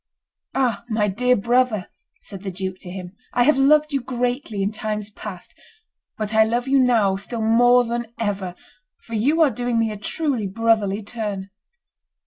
"Ah! 0.55 0.83
my 0.89 1.07
dear 1.07 1.35
brother," 1.35 1.89
said 2.21 2.41
the 2.41 2.49
duke 2.49 2.79
to 2.79 2.89
him, 2.89 3.15
"I 3.35 3.43
have 3.43 3.55
loved 3.59 3.93
you 3.93 4.01
greatly 4.01 4.63
in 4.63 4.71
times 4.71 5.11
past, 5.11 5.53
but 6.17 6.33
I 6.33 6.43
love 6.43 6.67
you 6.67 6.79
now 6.79 7.17
still 7.17 7.43
more 7.43 7.83
than 7.83 8.07
ever, 8.17 8.55
for 9.03 9.13
you 9.13 9.41
are 9.43 9.51
doing 9.51 9.77
me 9.77 9.91
a 9.91 9.97
truly 9.97 10.47
brotherly 10.47 11.03
turn." 11.03 11.51